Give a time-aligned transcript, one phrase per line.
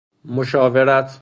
[0.25, 1.19] مشاورت